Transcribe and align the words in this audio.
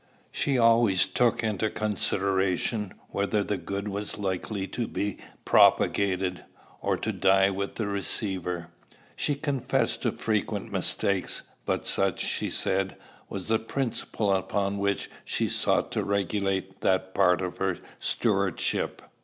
She 0.31 0.57
always 0.57 1.05
took 1.05 1.43
into 1.43 1.69
consideration 1.69 2.95
whether 3.09 3.43
the 3.43 3.55
good 3.59 3.87
was 3.87 4.17
likely 4.17 4.65
to 4.69 4.87
be 4.87 5.19
propagated, 5.45 6.43
or 6.81 6.97
to 6.97 7.11
die 7.13 7.51
with 7.51 7.75
the 7.75 7.85
receiver. 7.85 8.71
She 9.15 9.35
confessed 9.35 10.01
to 10.01 10.11
frequent 10.11 10.71
mistakes; 10.71 11.43
but 11.67 11.85
such, 11.85 12.19
she 12.19 12.49
said, 12.49 12.95
was 13.29 13.45
the 13.45 13.59
principle 13.59 14.33
upon 14.33 14.79
which 14.79 15.07
she 15.23 15.47
sought 15.47 15.91
to 15.91 16.03
regulate 16.03 16.81
that 16.81 17.13
part 17.13 17.39
of 17.43 17.59
her 17.59 17.77
stewardship. 17.99 19.03